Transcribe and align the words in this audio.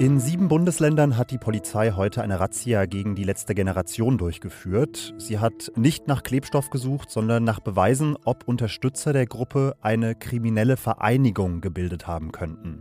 In 0.00 0.18
sieben 0.18 0.48
Bundesländern 0.48 1.16
hat 1.18 1.30
die 1.32 1.36
Polizei 1.36 1.90
heute 1.90 2.22
eine 2.22 2.38
Razzia 2.38 2.86
gegen 2.86 3.16
die 3.16 3.24
letzte 3.24 3.54
Generation 3.54 4.16
durchgeführt. 4.16 5.12
Sie 5.18 5.40
hat 5.40 5.72
nicht 5.74 6.06
nach 6.06 6.22
Klebstoff 6.22 6.70
gesucht, 6.70 7.10
sondern 7.10 7.44
nach 7.44 7.60
Beweisen, 7.60 8.16
ob 8.24 8.48
Unterstützer 8.48 9.12
der 9.12 9.26
Gruppe 9.26 9.74
eine 9.82 10.14
kriminelle 10.14 10.76
Vereinigung 10.76 11.60
gebildet 11.60 12.06
haben 12.06 12.30
könnten. 12.32 12.80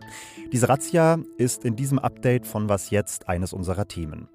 Diese 0.54 0.70
Razzia 0.70 1.18
ist 1.38 1.66
in 1.66 1.76
diesem 1.76 1.98
Update 1.98 2.48
von 2.48 2.70
Was 2.70 2.92
jetzt 2.92 3.28
eines 3.28 3.52
unserer 3.52 3.88
Themen. 3.88 4.30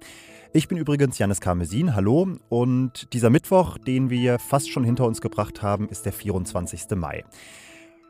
Ich 0.53 0.67
bin 0.67 0.77
übrigens 0.77 1.17
Janis 1.17 1.41
Karmesin, 1.41 1.95
hallo. 1.95 2.27
Und 2.49 3.13
dieser 3.13 3.29
Mittwoch, 3.29 3.77
den 3.77 4.09
wir 4.09 4.37
fast 4.37 4.69
schon 4.69 4.83
hinter 4.83 5.05
uns 5.05 5.21
gebracht 5.21 5.61
haben, 5.61 5.89
ist 5.89 6.05
der 6.05 6.13
24. 6.13 6.91
Mai. 6.95 7.23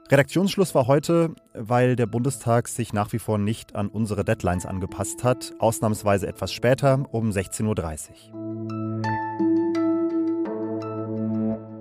Redaktionsschluss 0.07 0.75
war 0.75 0.85
heute, 0.85 1.33
weil 1.55 1.95
der 1.95 2.05
Bundestag 2.05 2.67
sich 2.67 2.93
nach 2.93 3.11
wie 3.11 3.17
vor 3.17 3.39
nicht 3.39 3.73
an 3.75 3.87
unsere 3.87 4.23
Deadlines 4.23 4.67
angepasst 4.67 5.23
hat, 5.23 5.53
ausnahmsweise 5.57 6.27
etwas 6.27 6.53
später 6.53 7.05
um 7.11 7.31
16.30 7.31 8.31
Uhr. 8.31 8.55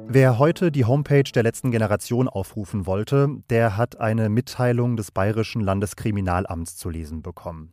Wer 0.09 0.39
heute 0.39 0.73
die 0.73 0.87
Homepage 0.87 1.25
der 1.25 1.43
letzten 1.43 1.71
Generation 1.71 2.27
aufrufen 2.27 2.87
wollte, 2.87 3.29
der 3.51 3.77
hat 3.77 4.01
eine 4.01 4.31
Mitteilung 4.31 4.97
des 4.97 5.11
Bayerischen 5.11 5.61
Landeskriminalamts 5.61 6.79
zu 6.79 6.89
lesen 6.89 7.21
bekommen. 7.21 7.73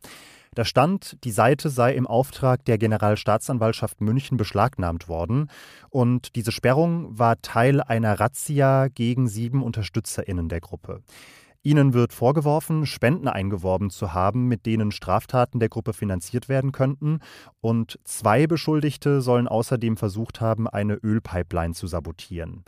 Da 0.54 0.66
stand, 0.66 1.24
die 1.24 1.32
Seite 1.32 1.70
sei 1.70 1.94
im 1.94 2.06
Auftrag 2.06 2.66
der 2.66 2.78
Generalstaatsanwaltschaft 2.78 4.02
München 4.02 4.36
beschlagnahmt 4.36 5.08
worden 5.08 5.50
und 5.90 6.36
diese 6.36 6.52
Sperrung 6.52 7.18
war 7.18 7.42
Teil 7.42 7.80
einer 7.80 8.20
Razzia 8.20 8.90
gegen 8.90 9.30
sieben 9.30 9.64
UnterstützerInnen 9.64 10.50
der 10.50 10.60
Gruppe. 10.60 11.04
Ihnen 11.64 11.94
wird 11.94 12.12
vorgeworfen, 12.12 12.86
Spenden 12.86 13.30
eingeworben 13.30 13.92
zu 13.92 14.14
haben, 14.14 14.50
mit 14.50 14.66
denen 14.66 14.92
Straftaten 14.92 15.60
der 15.62 15.70
Gruppe 15.70 15.94
finanziert 15.94 16.50
werden 16.50 16.72
könnten. 16.72 17.20
Und 17.62 18.00
zwei 18.04 18.48
Beschuldigte 18.48 19.22
sollen 19.22 19.48
außerdem 19.48 19.96
versucht 19.96 20.42
haben, 20.42 20.68
eine 20.68 20.96
Ölpipeline 20.96 21.76
zu 21.76 21.86
sabotieren. 21.86 22.66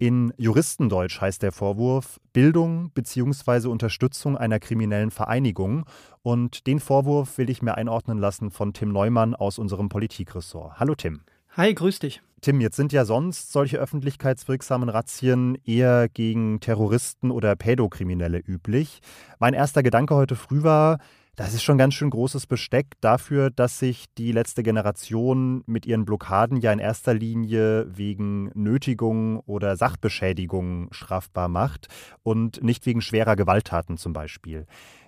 In 0.00 0.32
Juristendeutsch 0.38 1.20
heißt 1.20 1.42
der 1.42 1.52
Vorwurf 1.52 2.20
Bildung 2.32 2.90
bzw. 2.94 3.68
Unterstützung 3.68 4.34
einer 4.34 4.58
kriminellen 4.58 5.10
Vereinigung. 5.10 5.84
Und 6.22 6.66
den 6.66 6.80
Vorwurf 6.80 7.36
will 7.36 7.50
ich 7.50 7.60
mir 7.60 7.74
einordnen 7.74 8.16
lassen 8.16 8.50
von 8.50 8.72
Tim 8.72 8.92
Neumann 8.92 9.34
aus 9.34 9.58
unserem 9.58 9.90
Politikressort. 9.90 10.80
Hallo 10.80 10.94
Tim. 10.94 11.20
Hi, 11.54 11.74
grüß 11.74 11.98
dich. 11.98 12.22
Tim, 12.40 12.62
jetzt 12.62 12.76
sind 12.76 12.94
ja 12.94 13.04
sonst 13.04 13.52
solche 13.52 13.76
öffentlichkeitswirksamen 13.76 14.88
Razzien 14.88 15.58
eher 15.66 16.08
gegen 16.08 16.60
Terroristen 16.60 17.30
oder 17.30 17.54
Pädokriminelle 17.54 18.38
üblich. 18.38 19.00
Mein 19.38 19.52
erster 19.52 19.82
Gedanke 19.82 20.14
heute 20.14 20.34
früh 20.34 20.62
war, 20.62 21.00
das 21.40 21.54
ist 21.54 21.62
schon 21.62 21.78
ganz 21.78 21.94
schön 21.94 22.10
großes 22.10 22.46
Besteck 22.46 23.00
dafür, 23.00 23.48
dass 23.48 23.78
sich 23.78 24.12
die 24.18 24.30
letzte 24.30 24.62
Generation 24.62 25.62
mit 25.64 25.86
ihren 25.86 26.04
Blockaden 26.04 26.58
ja 26.58 26.70
in 26.70 26.78
erster 26.78 27.14
Linie 27.14 27.86
wegen 27.88 28.50
Nötigung 28.52 29.40
oder 29.46 29.74
Sachbeschädigung 29.76 30.92
strafbar 30.92 31.48
macht 31.48 31.88
und 32.22 32.62
nicht 32.62 32.84
wegen 32.84 33.00
schwerer 33.00 33.36
Gewalttaten 33.36 33.96
zum 33.96 34.12
Beispiel. 34.12 34.66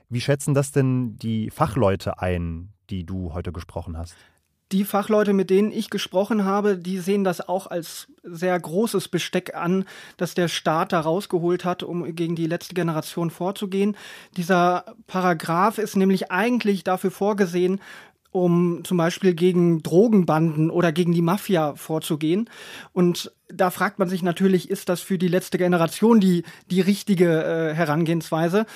Wie 0.09 0.23
schätzen 0.23 0.55
das 0.55 0.73
denn 0.73 1.19
die 1.19 1.51
Fachleute 1.51 2.19
ein, 2.19 2.73
die 2.89 3.05
du 3.05 3.35
heute 3.35 3.53
gesprochen 3.53 3.99
hast? 3.99 4.17
Die 4.73 4.85
Fachleute, 4.85 5.35
mit 5.35 5.51
denen 5.51 5.71
ich 5.71 5.91
gesprochen 5.91 6.47
habe, 6.47 6.79
die 6.79 6.99
sehen 6.99 7.25
das 7.25 7.47
auch 7.47 7.67
als 7.67 8.09
sehr 8.23 8.59
großes 8.59 9.09
Besteck 9.09 9.55
an, 9.55 9.85
dass 10.17 10.33
der 10.33 10.49
Staat 10.49 10.93
da 10.93 11.01
rausgeholt 11.01 11.67
hat, 11.67 11.83
um 11.83 12.15
gegen 12.15 12.37
die 12.37 12.47
letzte 12.47 12.75
Generation 12.75 13.31
vorzugehen. 13.31 13.97
Dieser 14.39 14.87
Paragraph 15.07 15.77
ist 15.77 15.97
nämlich 15.97 16.31
eigentlich 16.31 16.85
dafür 16.85 17.11
vorgesehen, 17.11 17.81
um 18.31 18.83
zum 18.85 18.97
Beispiel 18.97 19.35
gegen 19.35 19.83
Drogenbanden 19.83 20.71
oder 20.71 20.91
gegen 20.91 21.13
die 21.13 21.21
Mafia 21.21 21.75
vorzugehen. 21.75 22.49
Und 22.95 23.31
da 23.53 23.71
fragt 23.71 23.99
man 23.99 24.09
sich 24.09 24.23
natürlich, 24.23 24.71
ist 24.71 24.89
das 24.89 25.01
für 25.01 25.19
die 25.19 25.29
letzte 25.29 25.59
Generation 25.59 26.21
die, 26.21 26.45
die 26.71 26.81
richtige 26.81 27.45
äh, 27.45 27.75
Herangehensweise? 27.75 28.67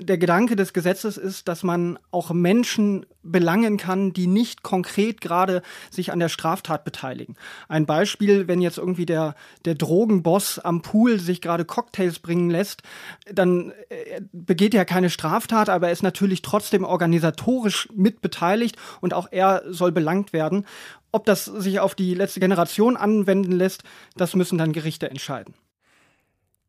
Der 0.00 0.18
Gedanke 0.18 0.56
des 0.56 0.72
Gesetzes 0.72 1.16
ist, 1.16 1.46
dass 1.46 1.62
man 1.62 1.98
auch 2.10 2.32
Menschen 2.32 3.06
belangen 3.22 3.76
kann, 3.76 4.12
die 4.12 4.26
nicht 4.26 4.64
konkret 4.64 5.20
gerade 5.20 5.62
sich 5.90 6.12
an 6.12 6.18
der 6.18 6.28
Straftat 6.28 6.84
beteiligen. 6.84 7.36
Ein 7.68 7.86
Beispiel, 7.86 8.48
wenn 8.48 8.60
jetzt 8.60 8.78
irgendwie 8.78 9.06
der, 9.06 9.36
der 9.64 9.76
Drogenboss 9.76 10.58
am 10.58 10.82
Pool 10.82 11.20
sich 11.20 11.40
gerade 11.40 11.64
Cocktails 11.64 12.18
bringen 12.18 12.50
lässt, 12.50 12.82
dann 13.32 13.72
äh, 13.88 14.20
begeht 14.32 14.74
er 14.74 14.84
keine 14.84 15.10
Straftat, 15.10 15.68
aber 15.68 15.86
er 15.86 15.92
ist 15.92 16.02
natürlich 16.02 16.42
trotzdem 16.42 16.84
organisatorisch 16.84 17.88
mitbeteiligt 17.94 18.76
und 19.00 19.14
auch 19.14 19.28
er 19.30 19.62
soll 19.68 19.92
belangt 19.92 20.32
werden. 20.32 20.66
Ob 21.14 21.24
das 21.26 21.44
sich 21.44 21.78
auf 21.78 21.94
die 21.94 22.12
letzte 22.12 22.40
Generation 22.40 22.96
anwenden 22.96 23.52
lässt, 23.52 23.84
das 24.16 24.34
müssen 24.34 24.58
dann 24.58 24.72
Gerichte 24.72 25.08
entscheiden. 25.08 25.54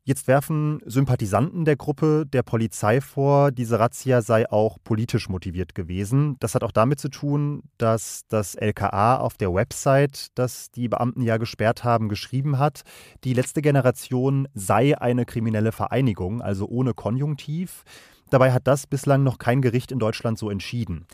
Jetzt 0.04 0.28
werfen 0.28 0.78
Sympathisanten 0.86 1.64
der 1.64 1.74
Gruppe 1.74 2.26
der 2.32 2.44
Polizei 2.44 3.00
vor, 3.00 3.50
diese 3.50 3.80
Razzia 3.80 4.22
sei 4.22 4.48
auch 4.48 4.78
politisch 4.84 5.28
motiviert 5.28 5.74
gewesen. 5.74 6.36
Das 6.38 6.54
hat 6.54 6.62
auch 6.62 6.70
damit 6.70 7.00
zu 7.00 7.08
tun, 7.08 7.64
dass 7.76 8.22
das 8.28 8.54
LKA 8.54 9.16
auf 9.16 9.36
der 9.36 9.52
Website, 9.52 10.28
das 10.36 10.70
die 10.70 10.86
Beamten 10.86 11.22
ja 11.22 11.38
gesperrt 11.38 11.82
haben, 11.82 12.08
geschrieben 12.08 12.60
hat, 12.60 12.82
die 13.24 13.34
letzte 13.34 13.62
Generation 13.62 14.46
sei 14.54 14.96
eine 14.96 15.24
kriminelle 15.24 15.72
Vereinigung, 15.72 16.40
also 16.40 16.68
ohne 16.68 16.94
Konjunktiv. 16.94 17.82
Dabei 18.30 18.52
hat 18.52 18.68
das 18.68 18.86
bislang 18.86 19.24
noch 19.24 19.38
kein 19.38 19.60
Gericht 19.60 19.90
in 19.90 19.98
Deutschland 19.98 20.38
so 20.38 20.50
entschieden. 20.50 21.04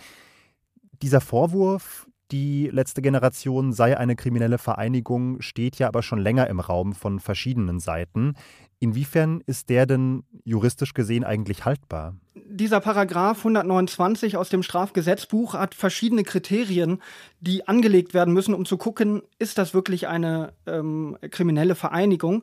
Dieser 1.00 1.22
Vorwurf, 1.22 2.06
die 2.32 2.68
letzte 2.72 3.02
Generation 3.02 3.72
sei 3.72 3.96
eine 3.96 4.16
kriminelle 4.16 4.58
Vereinigung, 4.58 5.40
steht 5.40 5.78
ja 5.78 5.88
aber 5.88 6.02
schon 6.02 6.18
länger 6.18 6.48
im 6.48 6.60
Raum 6.60 6.94
von 6.94 7.20
verschiedenen 7.20 7.78
Seiten. 7.78 8.34
Inwiefern 8.80 9.42
ist 9.46 9.68
der 9.68 9.86
denn 9.86 10.24
juristisch 10.42 10.94
gesehen 10.94 11.22
eigentlich 11.22 11.64
haltbar? 11.64 12.16
Dieser 12.34 12.80
Paragraph 12.80 13.38
129 13.38 14.36
aus 14.36 14.48
dem 14.48 14.62
Strafgesetzbuch 14.62 15.54
hat 15.54 15.74
verschiedene 15.74 16.24
Kriterien, 16.24 17.00
die 17.40 17.68
angelegt 17.68 18.14
werden 18.14 18.34
müssen, 18.34 18.54
um 18.54 18.64
zu 18.64 18.78
gucken, 18.78 19.22
ist 19.38 19.58
das 19.58 19.72
wirklich 19.72 20.08
eine 20.08 20.52
ähm, 20.66 21.16
kriminelle 21.30 21.74
Vereinigung. 21.74 22.42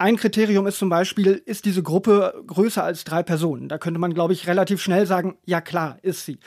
Ein 0.00 0.16
Kriterium 0.16 0.66
ist 0.66 0.78
zum 0.78 0.88
Beispiel, 0.88 1.42
ist 1.44 1.66
diese 1.66 1.82
Gruppe 1.82 2.42
größer 2.46 2.82
als 2.82 3.04
drei 3.04 3.22
Personen? 3.22 3.68
Da 3.68 3.76
könnte 3.76 4.00
man, 4.00 4.14
glaube 4.14 4.32
ich, 4.32 4.46
relativ 4.46 4.80
schnell 4.80 5.04
sagen, 5.06 5.36
ja 5.44 5.60
klar, 5.60 5.98
ist 6.00 6.24
sie. 6.24 6.38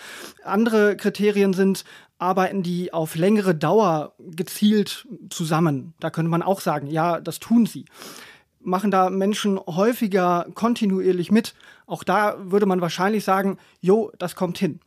Andere 0.44 0.97
Kriterien 0.97 1.53
sind, 1.53 1.84
arbeiten 2.23 2.63
die 2.63 2.94
auf 2.94 3.16
längere 3.16 3.53
Dauer 3.53 4.13
gezielt 4.17 5.07
zusammen? 5.29 5.94
Da 6.00 6.09
könnte 6.09 6.31
man 6.31 6.41
auch 6.41 6.61
sagen, 6.61 6.88
ja, 6.88 7.19
das 7.19 7.39
tun 7.39 7.66
sie. 7.66 7.85
Machen 8.61 8.91
da 8.91 9.09
Menschen 9.09 9.59
häufiger 9.59 10.47
kontinuierlich 10.56 11.31
mit? 11.31 11.53
Auch 11.85 12.03
da 12.03 12.38
würde 12.39 12.66
man 12.66 12.79
wahrscheinlich 12.79 13.25
sagen, 13.25 13.57
jo, 13.81 14.12
das 14.17 14.35
kommt 14.35 14.57
hin. 14.57 14.79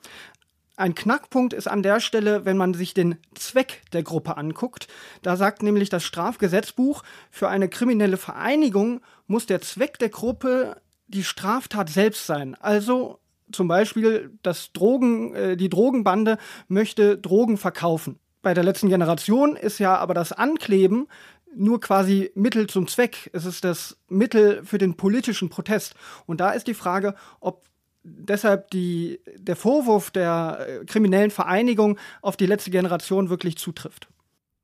Ein 0.77 0.95
Knackpunkt 0.95 1.53
ist 1.53 1.69
an 1.69 1.83
der 1.83 2.01
Stelle, 2.01 2.45
wenn 2.45 2.57
man 2.57 2.75
sich 2.75 2.95
den 2.95 3.17
Zweck 3.35 3.83
der 3.93 4.03
Gruppe 4.03 4.37
anguckt. 4.37 4.89
Da 5.23 5.37
sagt 5.37 5.63
nämlich 5.63 5.89
das 5.91 6.05
Strafgesetzbuch, 6.05 7.03
für 7.31 7.49
eine 7.49 7.69
kriminelle 7.69 8.17
Vereinigung 8.17 9.01
muss 9.27 9.47
der 9.47 9.61
Zweck 9.61 9.99
der 9.99 10.11
Gruppe 10.11 10.81
die 11.09 11.25
Straftat 11.25 11.89
selbst 11.89 12.27
sein. 12.27 12.55
Also 12.57 13.21
zum 13.53 13.69
Beispiel 13.69 14.33
das 14.43 14.73
Drogen, 14.73 15.35
äh, 15.35 15.57
die 15.57 15.69
Drogenbande 15.69 16.39
möchte 16.69 17.19
Drogen 17.19 17.57
verkaufen. 17.57 18.19
Bei 18.43 18.55
der 18.55 18.65
letzten 18.65 18.89
Generation 18.89 19.57
ist 19.57 19.79
ja 19.79 19.97
aber 19.97 20.15
das 20.15 20.33
Ankleben 20.33 21.09
nur 21.57 21.81
quasi 21.81 22.31
Mittel 22.35 22.67
zum 22.69 22.87
Zweck. 22.87 23.31
Es 23.33 23.45
ist 23.45 23.65
das 23.65 23.97
Mittel 24.09 24.65
für 24.65 24.79
den 24.79 24.97
politischen 24.97 25.49
Protest. 25.49 25.95
Und 26.27 26.41
da 26.41 26.51
ist 26.51 26.67
die 26.67 26.75
Frage, 26.75 27.15
ob 27.41 27.65
deshalb 28.03 28.71
die, 28.71 29.21
der 29.37 29.57
Vorwurf 29.57 30.11
der 30.11 30.59
äh, 30.61 30.85
kriminellen 30.85 31.31
Vereinigung 31.31 31.99
auf 32.23 32.37
die 32.37 32.47
letzte 32.47 32.71
Generation 32.71 33.31
wirklich 33.31 33.57
zutrifft. 33.57 34.09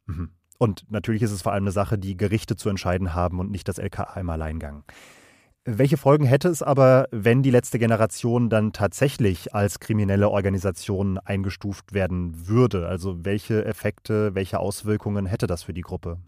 Mhm. 0.06 0.31
Und 0.58 0.85
natürlich 0.90 1.23
ist 1.23 1.32
es 1.32 1.43
vor 1.43 1.52
allem 1.52 1.64
eine 1.64 1.73
Sache, 1.73 1.99
die 1.99 2.17
Gerichte 2.17 2.55
zu 2.55 2.69
entscheiden 2.69 3.14
haben 3.14 3.40
und 3.40 3.50
nicht 3.50 3.67
das 3.67 3.78
LKA 3.78 4.20
im 4.20 4.31
Alleingang. 4.31 4.85
Welche 5.64 5.97
Folgen 5.97 6.25
hätte 6.25 6.49
es 6.49 6.61
aber, 6.61 7.06
wenn 7.12 7.44
die 7.44 7.53
letzte 7.53 7.79
Generation 7.79 8.50
dann 8.50 8.73
tatsächlich 8.73 9.55
als 9.55 9.79
kriminelle 9.79 10.29
Organisation 10.29 11.19
eingestuft 11.19 11.93
werden 11.93 12.49
würde? 12.49 12.88
Also 12.88 13.25
welche 13.25 13.64
Effekte, 13.64 14.35
welche 14.35 14.59
Auswirkungen 14.59 15.26
hätte 15.26 15.47
das 15.47 15.62
für 15.62 15.73
die 15.73 15.82
Gruppe? 15.82 16.19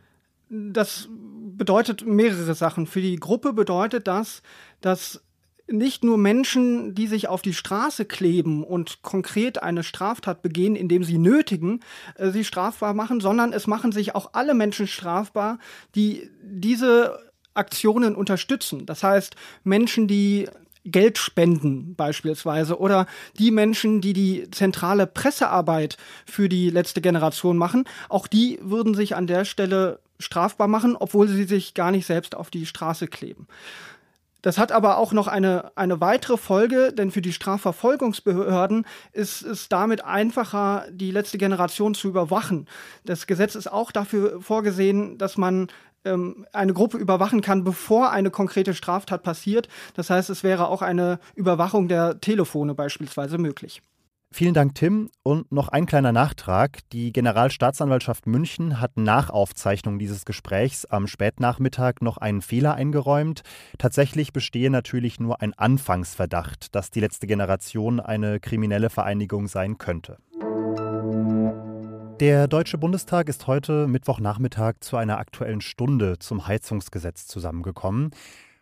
Das 0.50 1.08
bedeutet 1.10 2.06
mehrere 2.06 2.54
Sachen. 2.54 2.86
Für 2.86 3.00
die 3.00 3.16
Gruppe 3.16 3.52
bedeutet 3.52 4.06
das, 4.06 4.42
dass 4.80 5.24
nicht 5.66 6.04
nur 6.04 6.16
Menschen, 6.16 6.94
die 6.94 7.08
sich 7.08 7.26
auf 7.26 7.42
die 7.42 7.54
Straße 7.54 8.04
kleben 8.04 8.62
und 8.62 9.02
konkret 9.02 9.62
eine 9.62 9.82
Straftat 9.82 10.42
begehen, 10.42 10.76
indem 10.76 11.02
sie 11.02 11.18
nötigen, 11.18 11.80
äh, 12.16 12.30
sie 12.30 12.44
strafbar 12.44 12.94
machen, 12.94 13.20
sondern 13.20 13.52
es 13.52 13.66
machen 13.66 13.90
sich 13.90 14.14
auch 14.14 14.30
alle 14.34 14.54
Menschen 14.54 14.86
strafbar, 14.86 15.58
die 15.94 16.30
diese 16.42 17.18
Aktionen 17.54 18.14
unterstützen. 18.14 18.86
Das 18.86 19.02
heißt, 19.02 19.36
Menschen, 19.64 20.08
die 20.08 20.48
Geld 20.84 21.16
spenden 21.16 21.94
beispielsweise 21.94 22.78
oder 22.78 23.06
die 23.38 23.50
Menschen, 23.50 24.00
die 24.00 24.12
die 24.12 24.50
zentrale 24.50 25.06
Pressearbeit 25.06 25.96
für 26.26 26.48
die 26.48 26.68
letzte 26.68 27.00
Generation 27.00 27.56
machen, 27.56 27.84
auch 28.10 28.26
die 28.26 28.58
würden 28.60 28.94
sich 28.94 29.16
an 29.16 29.26
der 29.26 29.46
Stelle 29.46 30.00
strafbar 30.18 30.68
machen, 30.68 30.96
obwohl 30.96 31.26
sie 31.28 31.44
sich 31.44 31.74
gar 31.74 31.90
nicht 31.90 32.06
selbst 32.06 32.34
auf 32.34 32.50
die 32.50 32.66
Straße 32.66 33.06
kleben. 33.06 33.48
Das 34.42 34.58
hat 34.58 34.72
aber 34.72 34.98
auch 34.98 35.14
noch 35.14 35.26
eine, 35.26 35.72
eine 35.74 36.02
weitere 36.02 36.36
Folge, 36.36 36.92
denn 36.92 37.10
für 37.10 37.22
die 37.22 37.32
Strafverfolgungsbehörden 37.32 38.86
ist 39.14 39.40
es 39.40 39.70
damit 39.70 40.04
einfacher, 40.04 40.84
die 40.90 41.12
letzte 41.12 41.38
Generation 41.38 41.94
zu 41.94 42.08
überwachen. 42.08 42.68
Das 43.06 43.26
Gesetz 43.26 43.54
ist 43.54 43.72
auch 43.72 43.90
dafür 43.90 44.42
vorgesehen, 44.42 45.16
dass 45.16 45.38
man 45.38 45.68
ähm, 46.04 46.46
eine 46.52 46.72
Gruppe 46.72 46.98
überwachen 46.98 47.40
kann, 47.40 47.64
bevor 47.64 48.10
eine 48.10 48.30
konkrete 48.30 48.74
Straftat 48.74 49.22
passiert. 49.22 49.68
Das 49.94 50.10
heißt, 50.10 50.30
es 50.30 50.42
wäre 50.42 50.68
auch 50.68 50.82
eine 50.82 51.18
Überwachung 51.34 51.88
der 51.88 52.20
Telefone 52.20 52.74
beispielsweise 52.74 53.38
möglich. 53.38 53.82
Vielen 54.34 54.52
Dank, 54.52 54.74
Tim. 54.74 55.10
Und 55.22 55.52
noch 55.52 55.68
ein 55.68 55.86
kleiner 55.86 56.10
Nachtrag. 56.10 56.80
Die 56.90 57.12
Generalstaatsanwaltschaft 57.12 58.26
München 58.26 58.80
hat 58.80 58.96
nach 58.96 59.30
Aufzeichnung 59.30 60.00
dieses 60.00 60.24
Gesprächs 60.24 60.86
am 60.86 61.06
Spätnachmittag 61.06 62.00
noch 62.00 62.16
einen 62.16 62.42
Fehler 62.42 62.74
eingeräumt. 62.74 63.42
Tatsächlich 63.78 64.32
bestehe 64.32 64.70
natürlich 64.70 65.20
nur 65.20 65.40
ein 65.40 65.54
Anfangsverdacht, 65.54 66.74
dass 66.74 66.90
die 66.90 66.98
letzte 66.98 67.28
Generation 67.28 68.00
eine 68.00 68.40
kriminelle 68.40 68.90
Vereinigung 68.90 69.46
sein 69.46 69.78
könnte. 69.78 70.18
Der 72.20 72.46
Deutsche 72.46 72.78
Bundestag 72.78 73.28
ist 73.28 73.48
heute 73.48 73.88
Mittwochnachmittag 73.88 74.74
zu 74.78 74.96
einer 74.96 75.18
aktuellen 75.18 75.60
Stunde 75.60 76.20
zum 76.20 76.46
Heizungsgesetz 76.46 77.26
zusammengekommen. 77.26 78.12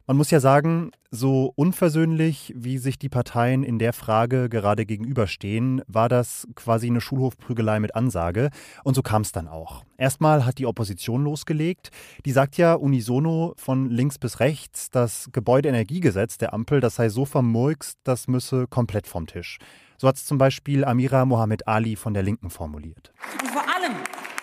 Man 0.07 0.17
muss 0.17 0.31
ja 0.31 0.41
sagen, 0.41 0.91
so 1.11 1.53
unversöhnlich, 1.55 2.53
wie 2.57 2.79
sich 2.79 2.99
die 2.99 3.11
Parteien 3.11 3.63
in 3.63 3.79
der 3.79 3.93
Frage 3.93 4.49
gerade 4.49 4.87
gegenüberstehen, 4.87 5.83
war 5.87 6.09
das 6.09 6.49
quasi 6.55 6.87
eine 6.87 7.03
Schulhofprügelei 7.03 7.79
mit 7.79 7.95
Ansage. 7.95 8.49
Und 8.85 8.95
so 8.95 9.03
kam 9.03 9.23
es 9.23 9.33
dann 9.33 9.49
auch. 9.49 9.85
Erstmal 9.99 10.47
hat 10.47 10.59
die 10.59 10.67
Opposition 10.67 11.23
losgelegt. 11.23 11.91
Die 12.25 12.33
sagt 12.33 12.57
ja 12.57 12.73
unisono 12.73 13.53
von 13.59 13.91
links 13.91 14.19
bis 14.19 14.41
rechts, 14.41 14.91
das 14.91 15.29
Gebäudeenergiegesetz 15.31 16.39
der 16.39 16.55
Ampel, 16.55 16.81
das 16.81 16.97
sei 16.97 17.11
so 17.11 17.27
vermurkst, 17.27 17.99
das 18.03 18.29
müsse 18.29 18.67
komplett 18.67 19.07
vom 19.07 19.27
Tisch. 19.27 19.59
So 20.03 20.09
hat 20.09 20.17
es 20.17 20.25
zum 20.25 20.37
Beispiel 20.37 20.85
Amira 20.85 21.25
Mohamed 21.25 21.69
Ali 21.69 21.95
von 21.95 22.13
der 22.13 22.25
Linken 22.25 22.51
formuliert. 22.51 23.13
Und 23.41 23.51
vor 23.53 23.63
allem 23.63 23.93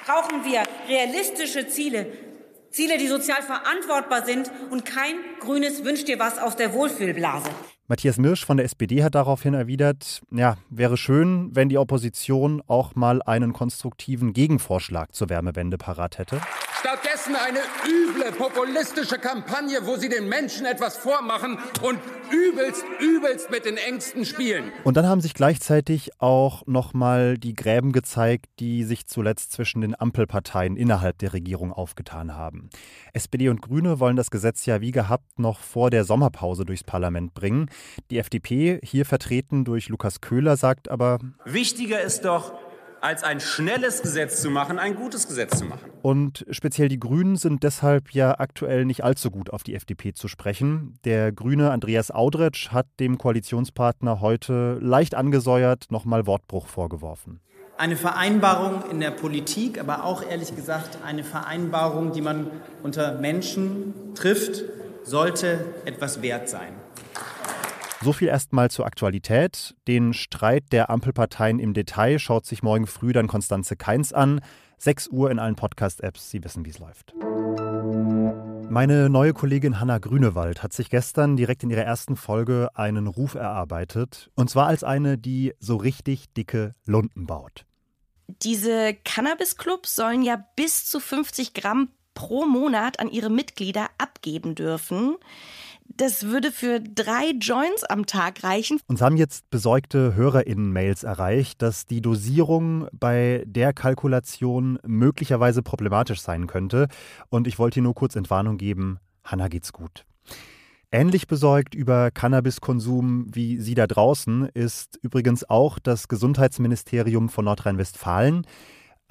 brauchen 0.06 0.46
wir 0.46 0.64
realistische 0.88 1.68
Ziele. 1.68 2.08
Ziele, 2.72 2.98
die 2.98 3.08
sozial 3.08 3.42
verantwortbar 3.42 4.26
sind 4.26 4.50
und 4.72 4.86
kein 4.86 5.16
grünes 5.42 5.84
Wünsch 5.84 6.06
dir 6.06 6.18
was 6.18 6.38
aus 6.38 6.56
der 6.56 6.74
Wohlfühlblase. 6.74 7.50
Matthias 7.90 8.18
Mirsch 8.18 8.46
von 8.46 8.56
der 8.56 8.68
SPD 8.68 9.04
hat 9.04 9.16
daraufhin 9.16 9.54
erwidert, 9.54 10.22
ja, 10.32 10.56
wäre 10.70 10.96
schön, 10.96 11.54
wenn 11.54 11.68
die 11.68 11.78
Opposition 11.78 12.64
auch 12.68 12.96
mal 12.96 13.22
einen 13.22 13.52
konstruktiven 13.52 14.32
Gegenvorschlag 14.32 15.14
zur 15.14 15.28
Wärmewende 15.28 15.78
parat 15.78 16.20
hätte. 16.20 16.40
Stattdessen 16.80 17.36
eine 17.36 17.60
üble 17.86 18.32
populistische 18.32 19.20
Kampagne, 19.20 19.86
wo 19.86 19.98
sie 19.98 20.08
den 20.08 20.30
Menschen 20.30 20.66
etwas 20.66 20.96
vormachen 20.96 21.58
und 21.82 22.00
übelst, 22.32 22.86
übelst 23.02 23.52
mit 23.52 23.66
den 23.66 23.76
Ängsten 23.76 24.24
spielen. 24.24 24.72
Und 24.86 24.96
dann 24.96 25.06
haben 25.06 25.20
sich 25.20 25.34
gleichzeitig 25.34 26.12
auch 26.20 26.66
nochmal 26.68 27.38
die 27.38 27.54
Gräben 27.54 27.92
gezeigt, 27.92 28.46
die 28.60 28.86
sich 28.86 29.08
zuletzt 29.08 29.52
zwischen 29.52 29.82
den 29.82 30.00
Ampelparteien 30.00 30.78
innerhalb 30.78 31.18
der 31.18 31.34
Regierung 31.34 31.74
aufgetan 31.74 32.36
haben. 32.36 32.70
SPD 33.12 33.50
und 33.50 33.62
Grüne 33.62 34.00
wollen 34.00 34.16
das 34.16 34.32
Gesetz 34.32 34.66
ja 34.66 34.80
wie 34.80 34.92
gehabt 34.92 35.38
noch 35.38 35.60
vor 35.60 35.90
der 35.90 36.06
Sommerpause 36.06 36.64
durchs 36.64 36.86
Parlament 36.86 37.34
bringen. 37.34 37.70
Die 38.10 38.20
FDP, 38.20 38.80
hier 38.84 39.06
vertreten 39.06 39.66
durch 39.66 39.90
Lukas 39.90 40.22
Köhler, 40.22 40.56
sagt 40.56 40.90
aber, 40.90 41.20
wichtiger 41.44 42.02
ist 42.02 42.24
doch, 42.24 42.54
als 43.02 43.24
ein 43.24 43.40
schnelles 43.40 44.02
Gesetz 44.02 44.42
zu 44.42 44.50
machen, 44.50 44.80
ein 44.80 44.96
gutes 44.96 45.28
Gesetz 45.28 45.60
zu 45.60 45.66
machen. 45.66 45.90
Und 46.02 46.46
speziell 46.50 46.90
die 46.90 47.00
Grünen 47.00 47.36
sind 47.36 47.64
deshalb 47.64 48.12
ja 48.12 48.40
aktuell 48.40 48.86
nicht 48.86 49.04
allzu 49.04 49.32
gut 49.32 49.52
auf 49.52 49.64
die 49.64 49.76
FDP 49.76 50.14
zu 50.14 50.28
sprechen. 50.28 50.98
Der 51.06 51.32
Grüne 51.32 51.72
Andreas 51.72 52.12
Audretsch 52.12 52.70
hat 52.70 52.88
dem 53.00 53.18
Koalitionspartner 53.18 54.22
heute 54.22 54.78
leicht 54.82 55.16
angesäuert 55.16 55.86
nochmal 55.90 56.26
Wortbruch 56.26 56.68
vorgeworfen. 56.68 57.40
Eine 57.78 57.96
Vereinbarung 57.96 58.84
in 58.92 59.00
der 59.00 59.12
Politik, 59.12 59.80
aber 59.80 60.04
auch 60.04 60.22
ehrlich 60.22 60.54
gesagt 60.54 60.98
eine 61.06 61.24
Vereinbarung, 61.24 62.12
die 62.12 62.22
man 62.22 62.48
unter 62.84 63.14
Menschen 63.20 63.94
trifft, 64.16 64.64
sollte 65.04 65.66
etwas 65.86 66.22
wert 66.22 66.50
sein. 66.50 66.74
So 68.02 68.14
viel 68.14 68.30
erstmal 68.30 68.72
zur 68.72 68.86
Aktualität. 68.86 69.76
Den 69.88 70.14
Streit 70.14 70.72
der 70.72 70.90
Ampelparteien 70.90 71.60
im 71.60 71.74
Detail 71.74 72.18
schaut 72.18 72.46
sich 72.46 72.64
morgen 72.64 72.88
früh 72.88 73.12
dann 73.12 73.28
Konstanze 73.28 73.76
Keins 73.76 74.14
an. 74.14 74.40
6 74.78 75.10
Uhr 75.10 75.30
in 75.32 75.38
allen 75.38 75.58
Podcast-Apps. 75.58 76.30
Sie 76.30 76.42
wissen, 76.42 76.66
wie 76.66 76.70
es 76.70 76.80
läuft. 76.80 77.14
Meine 78.70 79.10
neue 79.10 79.34
Kollegin 79.34 79.82
Hanna 79.82 79.98
Grünewald 79.98 80.64
hat 80.64 80.72
sich 80.72 80.90
gestern 80.90 81.36
direkt 81.36 81.64
in 81.64 81.72
ihrer 81.72 81.84
ersten 81.84 82.16
Folge 82.16 82.70
einen 82.74 83.08
Ruf 83.08 83.34
erarbeitet. 83.34 84.30
Und 84.36 84.50
zwar 84.50 84.68
als 84.68 84.86
eine, 84.86 85.18
die 85.18 85.54
so 85.60 85.76
richtig 85.76 86.32
dicke 86.34 86.76
Lunden 86.86 87.26
baut. 87.26 87.66
Diese 88.28 88.94
Cannabis-Clubs 88.94 89.94
sollen 89.94 90.22
ja 90.22 90.42
bis 90.56 90.86
zu 90.86 91.02
50 91.02 91.54
Gramm 91.54 91.90
pro 92.14 92.46
Monat 92.46 93.00
an 93.00 93.10
ihre 93.10 93.30
Mitglieder 93.30 93.88
abgeben 93.98 94.56
dürfen. 94.56 95.16
Das 95.96 96.24
würde 96.24 96.52
für 96.52 96.80
drei 96.80 97.32
Joints 97.40 97.84
am 97.84 98.06
Tag 98.06 98.44
reichen. 98.44 98.80
Uns 98.88 99.02
haben 99.02 99.18
jetzt 99.18 99.50
besorgte 99.50 100.16
HörerInnen-Mails 100.16 101.04
erreicht, 101.04 101.62
dass 101.62 101.86
die 101.86 102.02
Dosierung 102.02 102.88
bei 102.94 103.44
der 103.46 103.74
Kalkulation 103.74 104.80
möglicherweise 104.86 105.62
problematisch 105.62 106.22
sein 106.22 106.48
könnte. 106.48 106.88
Und 107.30 107.48
ich 107.48 107.60
wollte 107.60 107.76
hier 107.76 107.84
nur 107.84 107.96
kurz 107.96 108.16
Entwarnung 108.16 108.58
geben: 108.58 109.00
Hanna 109.24 109.48
geht's 109.48 109.74
gut. 109.74 110.06
Ähnlich 110.92 111.28
besorgt 111.28 111.76
über 111.76 112.10
Cannabiskonsum 112.10 113.28
wie 113.32 113.60
Sie 113.60 113.76
da 113.76 113.86
draußen 113.86 114.50
ist 114.56 114.98
übrigens 115.04 115.48
auch 115.48 115.78
das 115.78 116.08
Gesundheitsministerium 116.08 117.30
von 117.30 117.46
Nordrhein-Westfalen. 117.46 118.48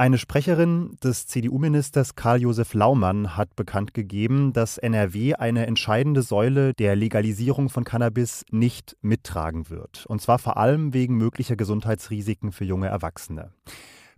Eine 0.00 0.17
Sprecherin 0.17 0.97
des 1.03 1.27
CDU-Ministers 1.27 2.15
Karl-Josef 2.15 2.73
Laumann 2.73 3.37
hat 3.37 3.56
bekannt 3.56 3.95
gegeben, 3.95 4.53
dass 4.53 4.79
NRW 4.79 5.35
eine 5.35 5.67
entscheidende 5.67 6.23
Säule 6.23 6.73
der 6.73 6.95
Legalisierung 6.95 7.69
von 7.69 7.83
Cannabis 7.83 8.45
nicht 8.53 8.97
mittragen 9.00 9.70
wird. 9.70 10.06
Und 10.06 10.22
zwar 10.22 10.39
vor 10.39 10.56
allem 10.56 10.94
wegen 10.94 11.17
möglicher 11.17 11.56
Gesundheitsrisiken 11.56 12.53
für 12.53 12.65
junge 12.65 12.87
Erwachsene. 12.87 13.51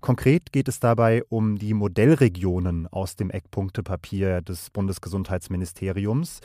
Konkret 0.03 0.53
geht 0.53 0.69
es 0.69 0.81
dabei 0.81 1.25
um 1.31 1.57
die 1.57 1.73
Modellregionen 1.73 2.87
aus 2.87 3.17
dem 3.17 3.31
Eckpunktepapier 3.31 4.43
des 4.43 4.69
Bundesgesundheitsministeriums. 4.69 6.41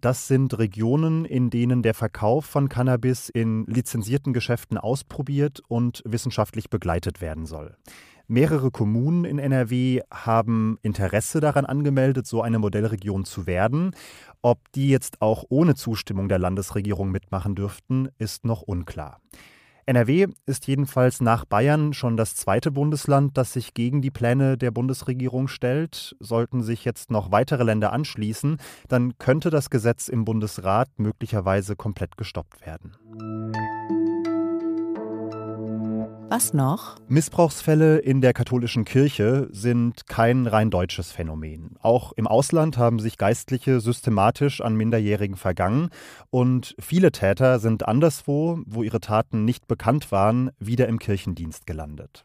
Das 0.00 0.26
sind 0.26 0.58
Regionen, 0.58 1.26
in 1.26 1.50
denen 1.50 1.82
der 1.82 1.92
Verkauf 1.92 2.46
von 2.46 2.70
Cannabis 2.70 3.28
in 3.28 3.66
lizenzierten 3.66 4.32
Geschäften 4.32 4.78
ausprobiert 4.78 5.60
und 5.68 6.02
wissenschaftlich 6.06 6.70
begleitet 6.70 7.20
werden 7.20 7.44
soll. 7.44 7.76
Mehrere 8.30 8.70
Kommunen 8.70 9.24
in 9.24 9.40
NRW 9.40 10.02
haben 10.08 10.78
Interesse 10.82 11.40
daran 11.40 11.66
angemeldet, 11.66 12.28
so 12.28 12.42
eine 12.42 12.60
Modellregion 12.60 13.24
zu 13.24 13.48
werden. 13.48 13.90
Ob 14.40 14.70
die 14.70 14.88
jetzt 14.88 15.20
auch 15.20 15.42
ohne 15.48 15.74
Zustimmung 15.74 16.28
der 16.28 16.38
Landesregierung 16.38 17.10
mitmachen 17.10 17.56
dürften, 17.56 18.08
ist 18.18 18.44
noch 18.44 18.62
unklar. 18.62 19.20
NRW 19.84 20.28
ist 20.46 20.68
jedenfalls 20.68 21.20
nach 21.20 21.44
Bayern 21.44 21.92
schon 21.92 22.16
das 22.16 22.36
zweite 22.36 22.70
Bundesland, 22.70 23.36
das 23.36 23.52
sich 23.52 23.74
gegen 23.74 24.00
die 24.00 24.12
Pläne 24.12 24.56
der 24.56 24.70
Bundesregierung 24.70 25.48
stellt. 25.48 26.14
Sollten 26.20 26.62
sich 26.62 26.84
jetzt 26.84 27.10
noch 27.10 27.32
weitere 27.32 27.64
Länder 27.64 27.92
anschließen, 27.92 28.58
dann 28.86 29.18
könnte 29.18 29.50
das 29.50 29.70
Gesetz 29.70 30.06
im 30.06 30.24
Bundesrat 30.24 30.88
möglicherweise 30.98 31.74
komplett 31.74 32.16
gestoppt 32.16 32.64
werden. 32.64 33.99
Was 36.30 36.54
noch? 36.54 36.94
Missbrauchsfälle 37.08 37.98
in 37.98 38.20
der 38.20 38.32
katholischen 38.32 38.84
Kirche 38.84 39.48
sind 39.50 40.06
kein 40.06 40.46
rein 40.46 40.70
deutsches 40.70 41.10
Phänomen. 41.10 41.74
Auch 41.82 42.12
im 42.12 42.28
Ausland 42.28 42.78
haben 42.78 43.00
sich 43.00 43.18
Geistliche 43.18 43.80
systematisch 43.80 44.60
an 44.60 44.76
Minderjährigen 44.76 45.34
vergangen 45.34 45.88
und 46.30 46.76
viele 46.78 47.10
Täter 47.10 47.58
sind 47.58 47.88
anderswo, 47.88 48.60
wo 48.64 48.84
ihre 48.84 49.00
Taten 49.00 49.44
nicht 49.44 49.66
bekannt 49.66 50.12
waren, 50.12 50.52
wieder 50.60 50.86
im 50.86 51.00
Kirchendienst 51.00 51.66
gelandet. 51.66 52.24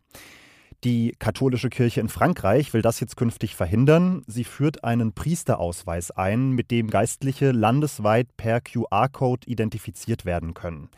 Die 0.83 1.15
katholische 1.17 1.71
Kirche 1.71 1.99
in 1.99 2.09
Frankreich 2.09 2.75
will 2.75 2.83
das 2.83 2.99
jetzt 2.99 3.17
künftig 3.17 3.55
verhindern. 3.55 4.21
Sie 4.27 4.43
führt 4.43 4.83
einen 4.83 5.13
Priesterausweis 5.13 6.11
ein, 6.11 6.51
mit 6.51 6.69
dem 6.69 6.91
Geistliche 6.91 7.51
landesweit 7.51 8.27
per 8.37 8.61
QR-Code 8.61 9.47
identifiziert 9.47 10.25
werden 10.25 10.53
können. 10.53 10.89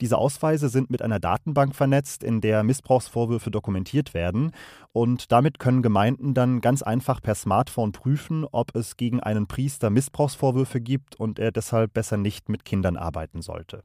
Diese 0.00 0.18
Ausweise 0.18 0.68
sind 0.68 0.90
mit 0.90 1.02
einer 1.02 1.18
Datenbank 1.18 1.74
vernetzt, 1.74 2.22
in 2.22 2.40
der 2.40 2.62
Missbrauchsvorwürfe 2.62 3.50
dokumentiert 3.50 4.14
werden. 4.14 4.52
Und 4.92 5.32
damit 5.32 5.58
können 5.58 5.82
Gemeinden 5.82 6.34
dann 6.34 6.60
ganz 6.60 6.82
einfach 6.82 7.20
per 7.20 7.34
Smartphone 7.34 7.92
prüfen, 7.92 8.44
ob 8.50 8.74
es 8.74 8.96
gegen 8.96 9.20
einen 9.20 9.46
Priester 9.46 9.90
Missbrauchsvorwürfe 9.90 10.80
gibt 10.80 11.16
und 11.16 11.38
er 11.38 11.50
deshalb 11.50 11.94
besser 11.94 12.16
nicht 12.16 12.48
mit 12.48 12.64
Kindern 12.64 12.96
arbeiten 12.96 13.42
sollte. 13.42 13.82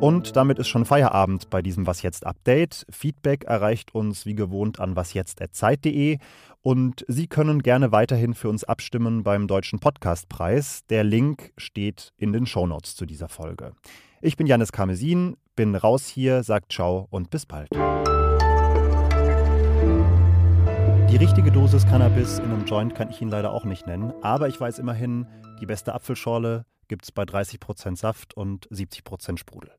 Und 0.00 0.34
damit 0.34 0.58
ist 0.58 0.68
schon 0.68 0.86
Feierabend 0.86 1.50
bei 1.50 1.60
diesem 1.60 1.86
Was 1.86 2.02
jetzt 2.02 2.24
Update. 2.24 2.86
Feedback 2.90 3.44
erreicht 3.44 3.94
uns 3.94 4.24
wie 4.24 4.34
gewohnt 4.34 4.80
an 4.80 4.96
wasjetzt.zeit.de 4.96 6.18
und 6.62 7.04
Sie 7.08 7.26
können 7.26 7.62
gerne 7.62 7.92
weiterhin 7.92 8.34
für 8.34 8.48
uns 8.48 8.64
abstimmen 8.64 9.22
beim 9.22 9.46
Deutschen 9.46 9.78
Podcastpreis. 9.78 10.86
Der 10.88 11.04
Link 11.04 11.52
steht 11.56 12.12
in 12.16 12.32
den 12.32 12.46
Shownotes 12.46 12.96
zu 12.96 13.04
dieser 13.04 13.28
Folge. 13.28 13.72
Ich 14.22 14.36
bin 14.36 14.46
Janis 14.46 14.70
Karmesin, 14.70 15.38
bin 15.56 15.74
raus 15.74 16.06
hier, 16.06 16.42
sagt 16.42 16.72
Ciao 16.72 17.06
und 17.08 17.30
bis 17.30 17.46
bald. 17.46 17.70
Die 21.10 21.16
richtige 21.16 21.50
Dosis 21.50 21.86
Cannabis 21.86 22.38
in 22.38 22.44
einem 22.44 22.66
Joint 22.66 22.94
kann 22.94 23.08
ich 23.08 23.22
Ihnen 23.22 23.30
leider 23.30 23.50
auch 23.50 23.64
nicht 23.64 23.86
nennen, 23.86 24.12
aber 24.20 24.48
ich 24.48 24.60
weiß 24.60 24.78
immerhin, 24.78 25.26
die 25.62 25.64
beste 25.64 25.94
Apfelschorle 25.94 26.66
gibt 26.86 27.04
es 27.04 27.12
bei 27.12 27.22
30% 27.22 27.96
Saft 27.96 28.34
und 28.34 28.68
70% 28.68 29.38
Sprudel. 29.38 29.70